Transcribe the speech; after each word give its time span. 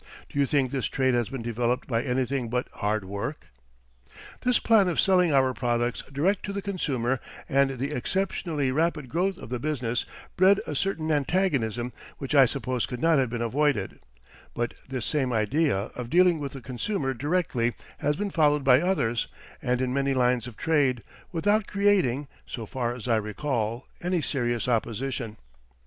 Do 0.29 0.39
you 0.39 0.47
think 0.47 0.71
this 0.71 0.87
trade 0.87 1.13
has 1.13 1.29
been 1.29 1.43
developed 1.43 1.87
by 1.87 2.01
anything 2.01 2.49
but 2.49 2.67
hard 2.73 3.05
work? 3.05 3.49
This 4.41 4.57
plan 4.57 4.87
of 4.87 4.99
selling 4.99 5.31
our 5.31 5.53
products 5.53 6.01
direct 6.11 6.43
to 6.47 6.53
the 6.53 6.61
consumer 6.63 7.19
and 7.47 7.77
the 7.77 7.91
exceptionally 7.91 8.71
rapid 8.71 9.09
growth 9.09 9.37
of 9.37 9.49
the 9.49 9.59
business 9.59 10.07
bred 10.37 10.59
a 10.65 10.73
certain 10.73 11.11
antagonism 11.11 11.93
which 12.17 12.33
I 12.33 12.47
suppose 12.47 12.87
could 12.87 12.99
not 12.99 13.19
have 13.19 13.29
been 13.29 13.43
avoided, 13.43 13.99
but 14.55 14.73
this 14.89 15.05
same 15.05 15.31
idea 15.31 15.91
of 15.93 16.09
dealing 16.09 16.39
with 16.39 16.53
the 16.53 16.61
consumer 16.61 17.13
directly 17.13 17.75
has 17.99 18.15
been 18.15 18.31
followed 18.31 18.63
by 18.63 18.81
others 18.81 19.27
and 19.61 19.81
in 19.81 19.93
many 19.93 20.15
lines 20.15 20.47
of 20.47 20.57
trade, 20.57 21.03
without 21.31 21.67
creating, 21.67 22.27
so 22.47 22.65
far 22.65 22.95
as 22.95 23.07
I 23.07 23.17
recall, 23.17 23.85
any 24.01 24.23
serious 24.23 24.67
opposition. 24.67 25.37